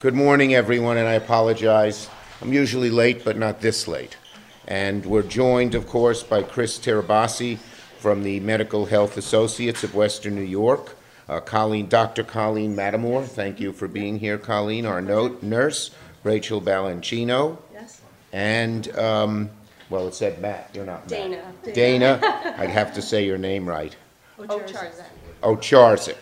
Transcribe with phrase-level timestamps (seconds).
[0.00, 2.08] Good morning, everyone, and I apologize.
[2.40, 4.16] I'm usually late, but not this late.
[4.66, 7.58] And we're joined, of course, by Chris Terabasi
[7.98, 10.96] from the Medical Health Associates of Western New York.
[11.28, 12.24] Uh, Colleen, Dr.
[12.24, 14.86] Colleen Matamore, thank you for being here, Colleen.
[14.86, 15.90] Our note, nurse,
[16.24, 17.58] Rachel Balancino.
[17.70, 18.00] Yes.
[18.32, 19.50] And, um,
[19.90, 21.30] well, it said Matt, you're not Matt.
[21.74, 22.20] Dana.
[22.20, 23.94] Dana, I'd have to say your name right.
[24.38, 25.04] Ocharzak.
[25.42, 26.16] Ocharzik.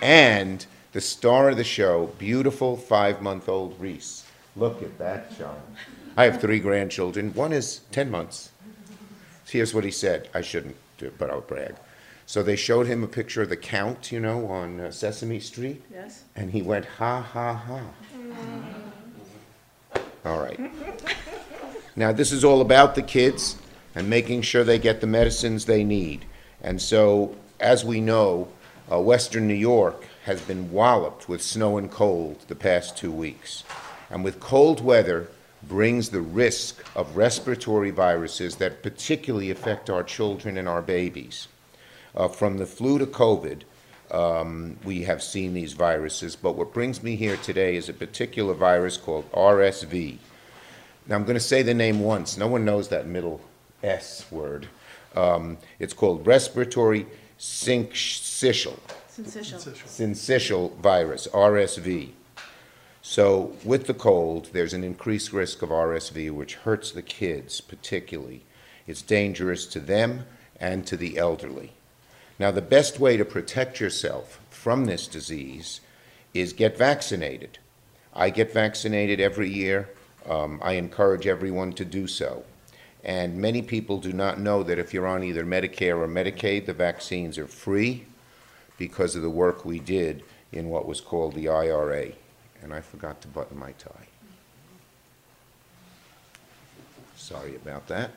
[0.00, 0.64] And
[0.94, 4.24] the star of the show, beautiful five-month-old Reese.
[4.54, 5.56] Look at that charm.
[6.16, 7.34] I have three grandchildren.
[7.34, 8.52] One is 10 months.
[9.44, 10.28] Here's what he said.
[10.32, 11.74] I shouldn't, do it, but I'll brag.
[12.26, 15.82] So they showed him a picture of the Count, you know, on uh, Sesame Street,
[15.92, 16.22] Yes.
[16.36, 17.80] and he went, ha, ha, ha.
[20.24, 20.60] All right.
[21.96, 23.56] Now, this is all about the kids
[23.96, 26.24] and making sure they get the medicines they need.
[26.62, 28.46] And so, as we know,
[28.90, 33.64] uh, Western New York has been walloped with snow and cold the past two weeks.
[34.10, 35.28] And with cold weather
[35.68, 41.48] brings the risk of respiratory viruses that particularly affect our children and our babies.
[42.14, 43.62] Uh, from the flu to COVID,
[44.10, 48.54] um, we have seen these viruses, but what brings me here today is a particular
[48.54, 50.18] virus called RSV.
[51.06, 52.36] Now, I'm going to say the name once.
[52.36, 53.40] No one knows that middle
[53.82, 54.68] S word.
[55.14, 57.06] Um, it's called respiratory
[57.38, 58.78] syncytial,
[59.16, 59.60] Syncytial.
[59.86, 62.10] syncytial virus, RSV.
[63.00, 68.42] So, with the cold, there's an increased risk of RSV, which hurts the kids particularly.
[68.88, 70.26] It's dangerous to them
[70.58, 71.74] and to the elderly.
[72.40, 75.80] Now, the best way to protect yourself from this disease
[76.32, 77.58] is get vaccinated.
[78.12, 79.90] I get vaccinated every year.
[80.28, 82.42] Um, I encourage everyone to do so.
[83.04, 86.72] And many people do not know that if you're on either Medicare or Medicaid, the
[86.72, 88.06] vaccines are free
[88.78, 92.08] because of the work we did in what was called the IRA.
[92.62, 94.08] And I forgot to button my tie.
[97.16, 98.10] Sorry about that.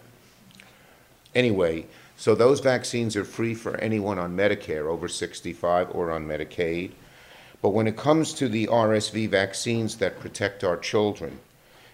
[1.36, 1.86] Anyway,
[2.16, 6.92] so those vaccines are free for anyone on Medicare over 65 or on Medicaid.
[7.62, 11.40] But when it comes to the RSV vaccines that protect our children,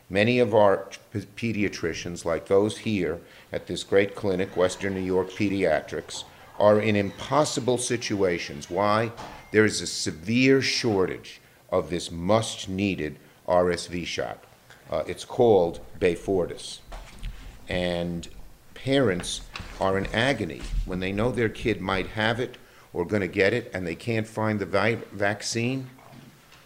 [0.10, 0.88] many of our
[1.36, 3.20] pediatricians, like those here
[3.52, 6.24] at this great clinic, Western New York Pediatrics,
[6.60, 8.70] are in impossible situations.
[8.70, 9.12] Why?
[9.52, 14.44] There is a severe shortage of this much needed RSV shot.
[14.90, 16.80] Uh, it's called Beyfortus.
[17.68, 18.28] And
[18.74, 19.42] parents
[19.80, 22.58] are in agony when they know their kid might have it
[22.94, 25.90] or going to get it and they can't find the vi- vaccine.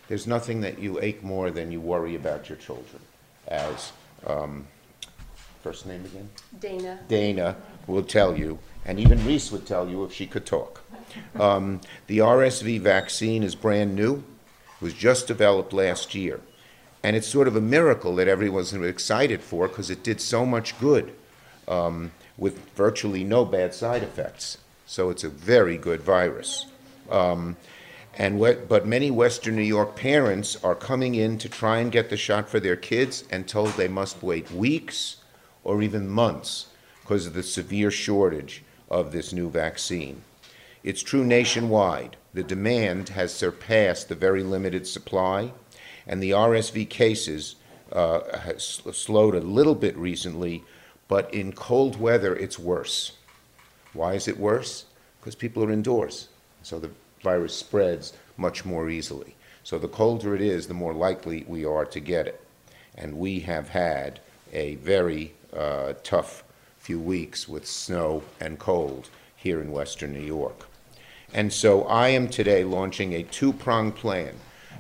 [0.08, 3.02] There's nothing that you ache more than you worry about your children,
[3.48, 3.92] as
[4.26, 4.66] um,
[5.62, 6.30] first name again?
[6.60, 7.00] Dana.
[7.08, 7.56] Dana
[7.88, 10.82] will tell you, and even Reese would tell you if she could talk.
[11.38, 14.24] Um, the RSV vaccine is brand new,
[14.80, 16.40] it was just developed last year.
[17.04, 20.80] And it's sort of a miracle that everyone's excited for because it did so much
[20.80, 21.14] good
[21.68, 24.58] um, with virtually no bad side effects.
[24.86, 26.66] So it's a very good virus.
[27.10, 27.58] Um,
[28.18, 32.10] and what, but many Western New York parents are coming in to try and get
[32.10, 35.18] the shot for their kids and told they must wait weeks
[35.64, 36.68] or even months
[37.02, 40.24] because of the severe shortage of this new vaccine.
[40.84, 42.16] It's true nationwide.
[42.34, 45.52] The demand has surpassed the very limited supply,
[46.06, 47.56] and the RSV cases
[47.92, 50.64] uh, has slowed a little bit recently,
[51.08, 53.14] but in cold weather, it's worse.
[53.94, 54.86] Why is it worse?
[55.20, 56.30] Because people are indoors,
[56.64, 56.92] so the
[57.22, 59.36] virus spreads much more easily.
[59.64, 62.42] So the colder it is, the more likely we are to get it.
[62.96, 64.22] And we have had
[64.54, 66.44] a very uh, tough
[66.88, 70.70] few weeks with snow and cold here in Western New York.
[71.34, 74.36] And so I am today launching a two pronged plan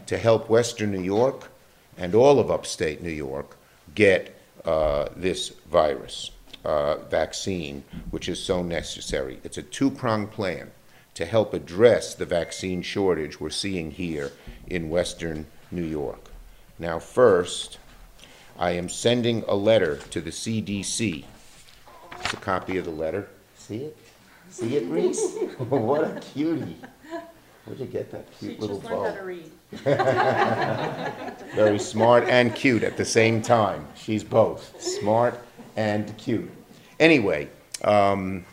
[0.05, 1.51] to help Western New York
[1.97, 3.57] and all of upstate New York
[3.93, 4.33] get
[4.63, 6.31] uh, this virus
[6.63, 9.41] uh, vaccine, which is so necessary.
[9.43, 10.71] It's a two pronged plan
[11.15, 14.31] to help address the vaccine shortage we're seeing here
[14.65, 16.31] in Western New York.
[16.79, 17.79] Now, first,
[18.57, 21.25] I am sending a letter to the CDC.
[22.21, 23.27] It's a copy of the letter.
[23.55, 23.97] See it?
[24.49, 25.37] See it, Reese?
[25.69, 26.77] what a cutie.
[27.65, 29.17] Where'd you get that She cute little just learned how bow?
[29.17, 29.51] to read.
[31.55, 33.85] Very smart and cute at the same time.
[33.95, 35.39] She's both smart
[35.75, 36.49] and cute.
[36.99, 37.49] Anyway,
[37.83, 38.45] um,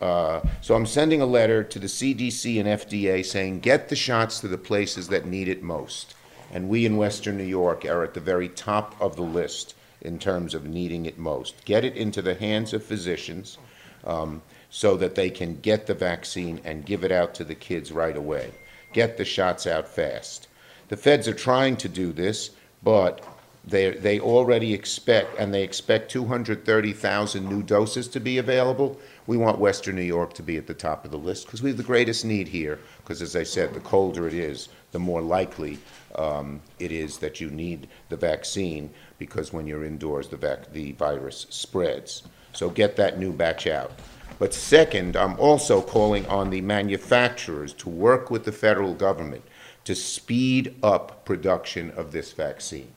[0.00, 4.40] uh, so I'm sending a letter to the CDC and FDA saying get the shots
[4.40, 6.14] to the places that need it most.
[6.52, 10.18] And we in Western New York are at the very top of the list in
[10.18, 11.64] terms of needing it most.
[11.64, 13.58] Get it into the hands of physicians
[14.04, 17.92] um, so that they can get the vaccine and give it out to the kids
[17.92, 18.52] right away.
[18.92, 20.48] Get the shots out fast.
[20.88, 22.50] The feds are trying to do this,
[22.82, 23.24] but
[23.64, 28.98] they, they already expect, and they expect 230,000 new doses to be available.
[29.26, 31.70] We want Western New York to be at the top of the list because we
[31.70, 32.78] have the greatest need here.
[32.98, 35.78] Because as I said, the colder it is, the more likely
[36.16, 40.92] um, it is that you need the vaccine because when you're indoors, the, vac- the
[40.92, 42.24] virus spreads.
[42.54, 43.92] So get that new batch out.
[44.40, 49.44] But second, I'm also calling on the manufacturers to work with the federal government
[49.84, 52.92] to speed up production of this vaccine.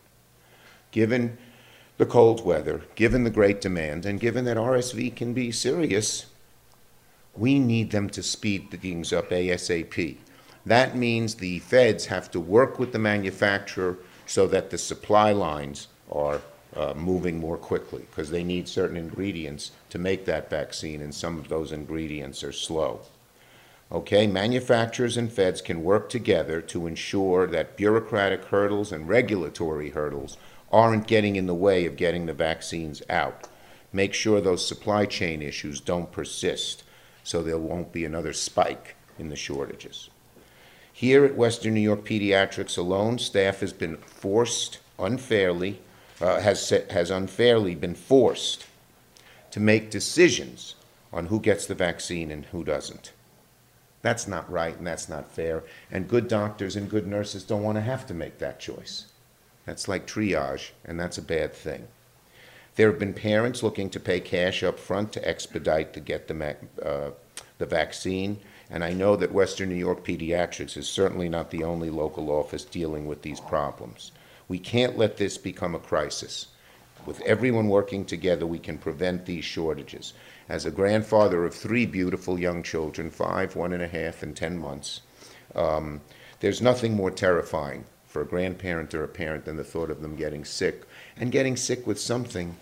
[0.92, 1.38] Given
[1.98, 6.28] the cold weather, given the great demand, and given that RSV can be serious,
[7.36, 10.18] we need them to speed things up ASAP.
[10.66, 15.90] That means the feds have to work with the manufacturer so that the supply lines
[16.14, 16.42] are
[16.76, 21.38] uh, moving more quickly because they need certain ingredients to make that vaccine, and some
[21.38, 23.02] of those ingredients are slow.
[23.92, 30.38] Okay, manufacturers and feds can work together to ensure that bureaucratic hurdles and regulatory hurdles
[30.72, 33.48] aren't getting in the way of getting the vaccines out.
[33.92, 36.84] Make sure those supply chain issues don't persist
[37.24, 40.10] so there won't be another spike in the shortages.
[40.92, 45.82] Here at Western New York Pediatrics alone, staff has been forced unfairly,
[46.24, 48.66] uh, has, has unfairly been forced
[49.52, 50.76] to make decisions
[51.12, 53.12] on who gets the vaccine and who doesn't.
[54.02, 55.64] That's not right and that's not fair.
[55.92, 59.08] And good doctors and good nurses don't want to have to make that choice.
[59.66, 61.88] That's like triage, and that's a bad thing.
[62.76, 66.56] There have been parents looking to pay cash up front to expedite to get the,
[66.84, 67.12] uh,
[67.58, 68.40] the vaccine.
[68.70, 72.66] And I know that Western New York Pediatrics is certainly not the only local office
[72.66, 74.12] dealing with these problems.
[74.48, 76.48] We can't let this become a crisis.
[77.06, 80.14] With everyone working together, we can prevent these shortages.
[80.48, 84.58] As a grandfather of three beautiful young children, five, one and a half, and ten
[84.58, 85.02] months,
[85.56, 86.02] um,
[86.40, 90.16] there's nothing more terrifying for a grandparent or a parent than the thought of them
[90.16, 90.84] getting sick,
[91.18, 92.56] and getting sick with something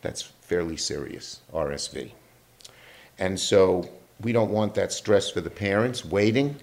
[0.00, 2.12] that's fairly serious, RSV.
[3.18, 3.88] And so
[4.20, 6.56] we don't want that stress for the parents waiting,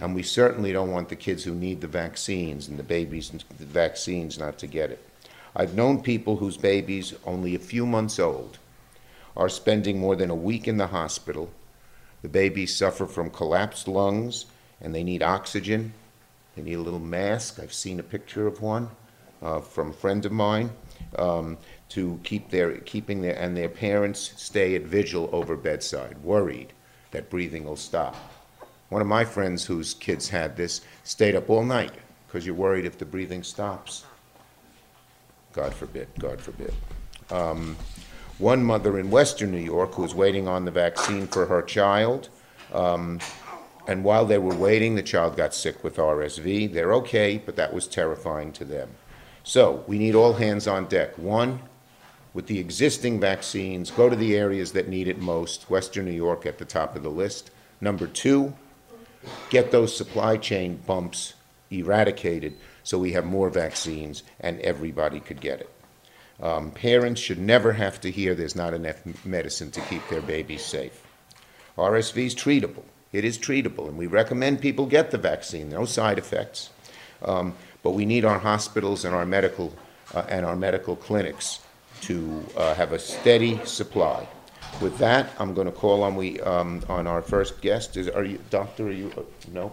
[0.00, 3.44] and we certainly don't want the kids who need the vaccines and the babies and
[3.58, 5.06] the vaccines not to get it.
[5.56, 8.58] I've known people whose babies, only a few months old,
[9.36, 11.50] are spending more than a week in the hospital.
[12.22, 14.46] The babies suffer from collapsed lungs
[14.80, 15.92] and they need oxygen.
[16.56, 17.60] They need a little mask.
[17.60, 18.90] I've seen a picture of one
[19.42, 20.70] uh, from a friend of mine
[21.18, 21.58] um,
[21.90, 26.72] to keep their keeping their and their parents stay at vigil over bedside, worried
[27.10, 28.16] that breathing will stop.
[28.88, 31.92] One of my friends whose kids had this stayed up all night
[32.26, 34.04] because you're worried if the breathing stops.
[35.52, 36.74] God forbid, God forbid.
[37.30, 37.76] Um,
[38.38, 42.28] one mother in Western New York who was waiting on the vaccine for her child,
[42.72, 43.20] um,
[43.86, 46.72] and while they were waiting, the child got sick with RSV.
[46.72, 48.90] They're okay, but that was terrifying to them.
[49.42, 51.18] So we need all hands on deck.
[51.18, 51.60] One,
[52.32, 56.46] with the existing vaccines, go to the areas that need it most, Western New York
[56.46, 57.50] at the top of the list.
[57.80, 58.54] Number two,
[59.50, 61.34] get those supply chain bumps
[61.70, 65.70] eradicated so we have more vaccines and everybody could get it.
[66.40, 70.64] Um, parents should never have to hear there's not enough medicine to keep their babies
[70.64, 71.02] safe.
[71.78, 72.82] RSV is treatable.
[73.12, 75.68] It is treatable, and we recommend people get the vaccine.
[75.68, 76.70] No side effects.
[77.22, 79.72] Um, but we need our hospitals and our medical
[80.12, 81.60] uh, and our medical clinics
[82.02, 84.26] to uh, have a steady supply.
[84.80, 87.96] With that, I'm going to call on we um, on our first guest.
[87.96, 88.88] Is are you doctor?
[88.88, 89.72] Are you uh, no?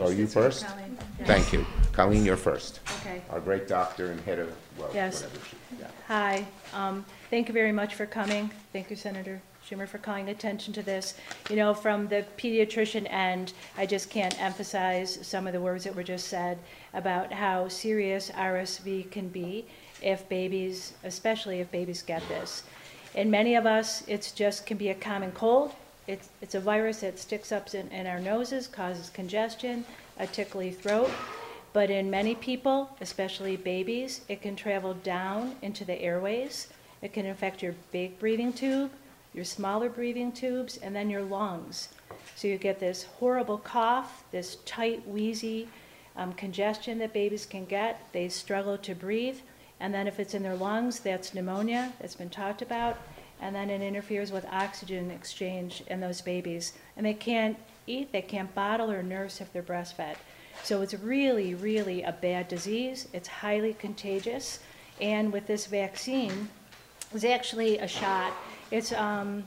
[0.00, 0.66] Are you first?
[0.66, 0.98] Colleen.
[1.24, 2.24] Thank you, Colleen.
[2.24, 2.80] You're first.
[3.00, 3.22] Okay.
[3.30, 5.22] Our great doctor and head of well, Yes.
[5.22, 5.44] whatever.
[5.46, 5.86] She, yeah.
[6.08, 8.50] Hi, um, thank you very much for coming.
[8.72, 11.14] Thank you, Senator Schumer, for calling attention to this.
[11.50, 15.94] You know, from the pediatrician end, I just can't emphasize some of the words that
[15.94, 16.58] were just said
[16.94, 19.66] about how serious RSV can be
[20.02, 22.64] if babies, especially if babies get this.
[23.14, 25.74] In many of us, it's just can be a common cold.
[26.06, 29.84] It's, it's a virus that sticks up in, in our noses, causes congestion,
[30.18, 31.10] a tickly throat.
[31.72, 36.68] But in many people, especially babies, it can travel down into the airways.
[37.02, 38.90] It can infect your big breathing tube,
[39.34, 41.88] your smaller breathing tubes, and then your lungs.
[42.36, 45.68] So you get this horrible cough, this tight, wheezy
[46.16, 48.00] um, congestion that babies can get.
[48.12, 49.38] They struggle to breathe.
[49.82, 52.98] And then if it's in their lungs, that's pneumonia, that's been talked about.
[53.40, 56.74] And then it interferes with oxygen exchange in those babies.
[56.96, 57.58] And they can't
[57.88, 60.18] eat, they can't bottle or nurse if they're breastfed.
[60.62, 63.08] So it's really, really a bad disease.
[63.12, 64.60] It's highly contagious.
[65.00, 66.48] And with this vaccine,
[67.12, 68.32] it's actually a shot.
[68.70, 69.42] It's um,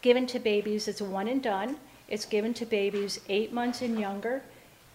[0.00, 1.76] given to babies, it's one and done.
[2.08, 4.42] It's given to babies eight months and younger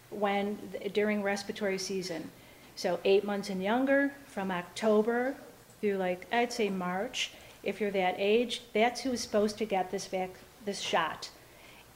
[0.10, 0.60] when
[0.92, 2.30] during respiratory season.
[2.78, 5.36] So eight months and younger from October
[5.82, 7.32] through like I'd say March.
[7.64, 11.32] If you're that age, that's who's supposed to get this vac- this shot.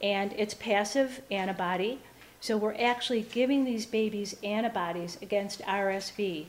[0.02, 2.00] And it's passive antibody.
[2.40, 6.46] So we're actually giving these babies antibodies against RSV.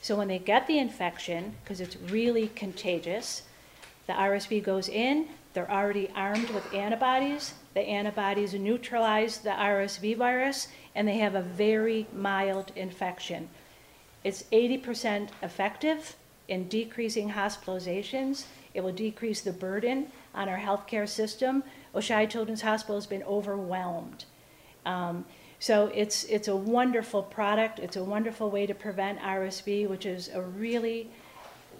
[0.00, 3.42] So when they get the infection, because it's really contagious,
[4.06, 7.54] the RSV goes in, they're already armed with antibodies.
[7.74, 13.48] The antibodies neutralize the RSV virus, and they have a very mild infection.
[14.24, 16.16] It's 80% effective
[16.48, 18.46] in decreasing hospitalizations.
[18.72, 21.62] It will decrease the burden on our healthcare system.
[21.94, 24.24] Oishei Children's Hospital has been overwhelmed.
[24.86, 25.24] Um,
[25.58, 27.78] so it's, it's a wonderful product.
[27.78, 31.10] It's a wonderful way to prevent RSV, which is a really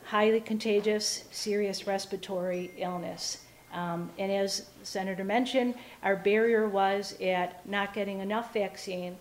[0.05, 3.39] highly contagious, serious respiratory illness.
[3.73, 9.17] Um, and as Senator mentioned, our barrier was at not getting enough vaccine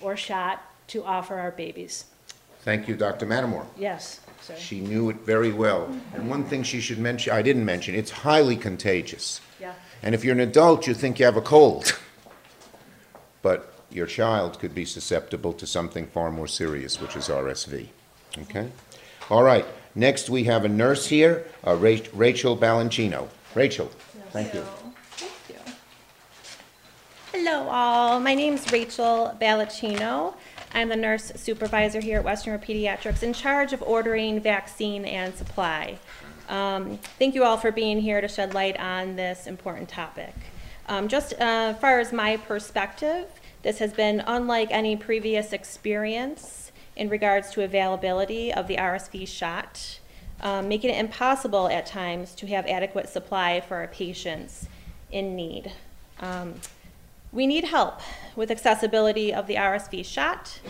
[0.00, 2.04] or shot to offer our babies.
[2.62, 3.26] Thank you, Dr.
[3.26, 3.66] Matamore.
[3.78, 4.54] Yes, sir.
[4.56, 5.88] She knew it very well.
[6.14, 9.40] And one thing she should mention, I didn't mention, it's highly contagious.
[9.60, 9.74] Yeah.
[10.02, 11.98] And if you're an adult, you think you have a cold.
[13.40, 17.88] But your child could be susceptible to something far more serious, which is RSV.
[18.42, 18.68] Okay?
[19.30, 19.64] All right.
[19.94, 23.28] Next, we have a nurse here, uh, Ra- Rachel Balancino.
[23.54, 23.90] Rachel,
[24.30, 24.62] thank you.
[25.16, 25.72] Thank you.
[27.32, 28.20] Hello, all.
[28.20, 30.34] My name's Rachel Balaccino.
[30.74, 35.98] I'm the nurse supervisor here at Western Pediatrics in charge of ordering vaccine and supply.
[36.48, 40.34] Um, thank you all for being here to shed light on this important topic.
[40.88, 43.26] Um, just uh, as far as my perspective,
[43.62, 50.00] this has been unlike any previous experience in regards to availability of the RSV shot,
[50.40, 54.68] um, making it impossible at times to have adequate supply for our patients
[55.10, 55.72] in need.
[57.30, 58.00] We need help
[58.36, 60.60] with accessibility of the RSV shot,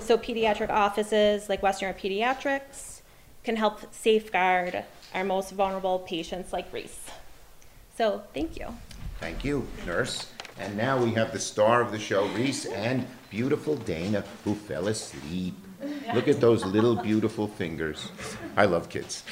[0.00, 3.00] so pediatric offices like Western Pediatrics
[3.44, 7.06] can help safeguard our most vulnerable patients like Reese.
[7.96, 8.74] So, thank you.
[9.20, 10.26] Thank you, nurse.
[10.58, 14.88] And now we have the star of the show, Reese, and beautiful Dana, who fell
[14.88, 15.54] asleep.
[16.14, 18.10] Look at those little beautiful fingers.
[18.56, 19.22] I love kids.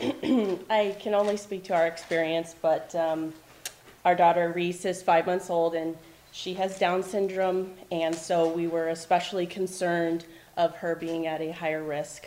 [0.00, 3.32] I can only speak to our experience, but um,
[4.06, 5.96] our daughter Reese is five months old and
[6.30, 11.50] she has Down syndrome, and so we were especially concerned of her being at a
[11.50, 12.26] higher risk.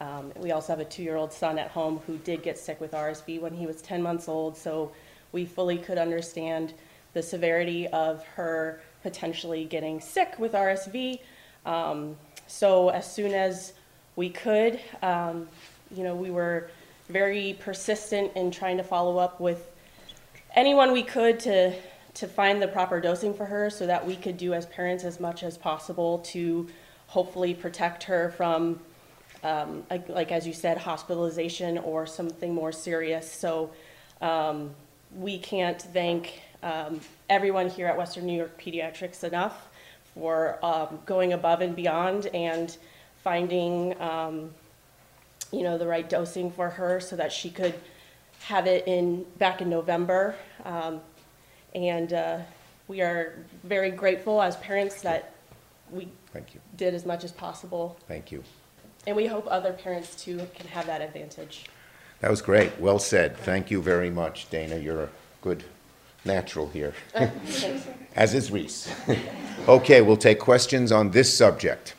[0.00, 2.80] Um, we also have a two year old son at home who did get sick
[2.80, 4.92] with RSV when he was 10 months old, so
[5.32, 6.72] we fully could understand
[7.12, 11.18] the severity of her potentially getting sick with RSV.
[11.66, 12.16] Um,
[12.46, 13.74] so as soon as
[14.16, 15.46] we could, um,
[15.94, 16.70] you know, we were
[17.10, 19.72] very persistent in trying to follow up with
[20.54, 21.74] anyone we could to
[22.14, 25.20] to find the proper dosing for her so that we could do as parents as
[25.20, 26.68] much as possible to
[27.06, 28.80] hopefully protect her from
[29.44, 33.30] um, like, like as you said hospitalization or something more serious.
[33.30, 33.70] So
[34.20, 34.74] um,
[35.16, 37.00] we can't thank um,
[37.30, 39.68] everyone here at western new york pediatrics enough
[40.14, 42.76] for um, going above and beyond and
[43.22, 44.50] finding um,
[45.52, 47.74] you know the right dosing for her so that she could
[48.48, 50.34] have it in back in November.
[50.64, 51.00] Um,
[51.74, 52.38] and uh,
[52.88, 55.34] we are very grateful as parents that
[55.90, 56.60] we Thank you.
[56.76, 57.98] did as much as possible.
[58.08, 58.42] Thank you.
[59.06, 61.66] And we hope other parents too can have that advantage.
[62.20, 62.80] That was great.
[62.80, 63.36] Well said.
[63.36, 64.76] Thank you very much, Dana.
[64.76, 65.08] You're a
[65.42, 65.64] good
[66.24, 66.94] natural here,
[68.16, 68.92] as is Reese.
[69.68, 71.94] okay, we'll take questions on this subject.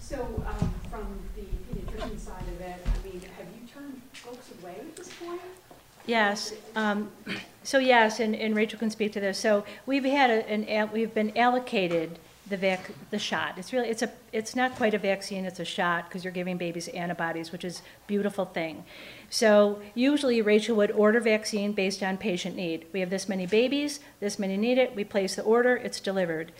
[0.00, 4.76] So, um, from the pediatrician side of it, I mean, have you turn folks away
[4.80, 5.40] at this point?
[6.08, 7.10] Yes, um,
[7.62, 9.38] so yes, and, and Rachel can speak to this.
[9.38, 13.58] So we've had a- an, we've been allocated the vac, the shot.
[13.58, 16.56] It's really, it's a, it's not quite a vaccine, it's a shot, because you're giving
[16.56, 18.84] babies antibodies, which is a beautiful thing.
[19.28, 22.86] So usually Rachel would order vaccine based on patient need.
[22.90, 26.52] We have this many babies, this many need it, we place the order, it's delivered.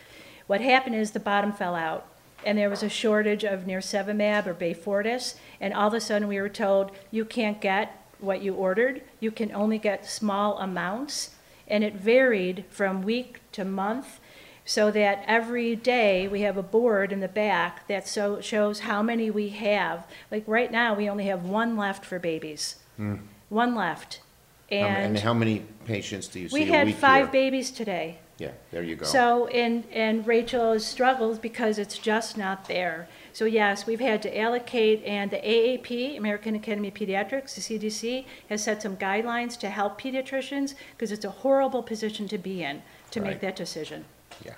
[0.45, 2.05] What happened is the bottom fell out,
[2.45, 6.39] and there was a shortage of Nirsevimab or Beyfortus, and all of a sudden we
[6.39, 11.31] were told, you can't get what you ordered, you can only get small amounts,
[11.67, 14.19] and it varied from week to month,
[14.65, 19.01] so that every day we have a board in the back that so shows how
[19.01, 20.05] many we have.
[20.29, 22.75] Like right now, we only have one left for babies.
[22.97, 23.15] Hmm.
[23.49, 24.21] One left.
[24.69, 26.95] How ma- And And how many patients do you see a we had here?
[26.95, 28.19] five babies today.
[28.37, 29.05] Yeah, there you go.
[29.05, 33.07] So, and, and Rachel struggles because it's just not there.
[33.33, 38.25] So yes, we've had to allocate, and the AAP, American Academy of Pediatrics, the CDC,
[38.49, 42.81] has set some guidelines to help pediatricians, because it's a horrible position to be in,
[43.11, 44.05] to make that decision.
[44.43, 44.55] Yeah.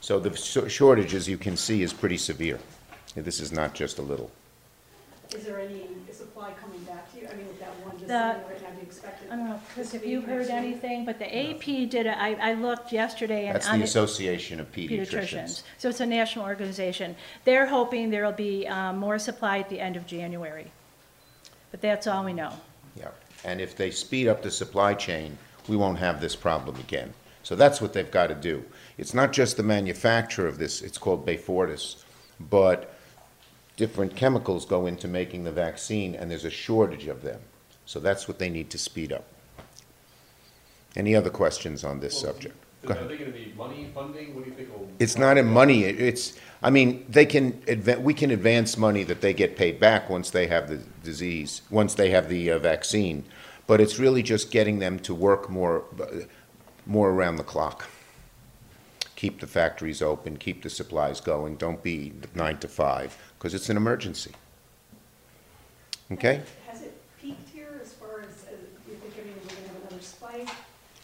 [0.00, 0.36] So the
[0.68, 2.58] shortage, as you can see, is pretty severe.
[3.14, 4.30] This is not just a little.
[5.34, 7.26] Is there any supply coming back to you?
[7.28, 9.28] I mean, with that one just The- right now, do you expect it?
[9.32, 12.06] I don't know, Chris, this if you week, heard next anything, but the AP did,
[12.06, 15.08] a- I, I looked yesterday and That's on the it- Association of Pediatricians.
[15.08, 15.62] pediatricians.
[15.78, 17.16] So it's a national organization.
[17.44, 20.70] They're hoping there'll be um, more supply at the end of January.
[21.72, 22.52] But that's all we know.
[22.96, 23.08] Yeah,
[23.44, 25.36] and if they speed up the supply chain,
[25.66, 27.12] we won't have this problem again.
[27.42, 28.64] So that's what they've got to do.
[28.96, 32.04] It's not just the manufacturer of this, it's called Beyfortus,
[32.38, 32.93] but
[33.76, 37.40] different chemicals go into making the vaccine, and there's a shortage of them.
[37.86, 39.24] So that's what they need to speed up.
[40.96, 42.56] Any other questions on this subject?
[42.84, 44.68] Go Are they gonna need money, funding, what do you think?
[44.98, 47.60] It's not in money, it's, I mean, they can,
[48.02, 51.94] we can advance money that they get paid back once they have the disease, once
[51.94, 53.24] they have the uh, vaccine.
[53.66, 56.24] But it's really just getting them to work more, uh,
[56.86, 57.88] more around the clock.
[59.24, 63.70] Keep the factories open, keep the supplies going, don't be nine to five, because it's
[63.70, 64.32] an emergency.
[66.12, 66.42] Okay?
[66.66, 68.56] Has it peaked here as far as, uh,
[68.86, 70.48] you think, I we're gonna have another spike?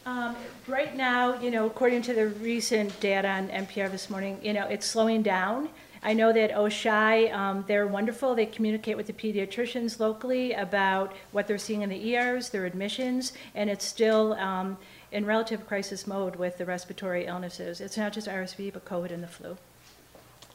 [0.05, 0.37] Um,
[0.69, 4.67] Right now, you know, according to the recent data on NPR this morning, you know,
[4.67, 5.71] it's slowing down.
[6.03, 8.35] I know that Oishei, um, they're wonderful.
[8.35, 13.33] They communicate with the pediatricians locally about what they're seeing in the ERs, their admissions,
[13.55, 14.77] and it's still um,
[15.13, 17.81] in relative crisis mode with the respiratory illnesses.
[17.81, 19.57] It's not just RSV, but COVID and the flu.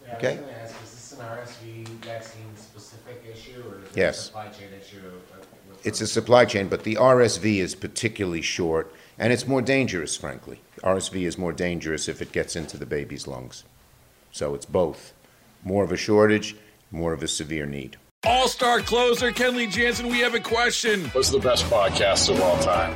[0.01, 0.39] Yeah, I was Okay.
[0.63, 4.25] ask, is this an RSV vaccine specific issue, or is it a Yes.
[4.25, 4.97] supply chain issue?
[5.03, 10.15] with It's a supply chain, but the RSV is particularly short, and it's more dangerous,
[10.17, 10.61] frankly.
[10.83, 13.63] RSV is more dangerous if it gets into the baby's lungs.
[14.31, 15.13] So it's both.
[15.63, 16.55] More of a shortage,
[16.91, 17.97] more of a severe need.
[18.23, 21.05] All star closer Kenley Jansen, we have a question.
[21.09, 22.95] What's the best podcast of all time?